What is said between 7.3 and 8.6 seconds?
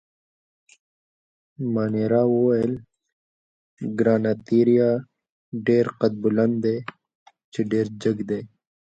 چې ډېر جګ دي.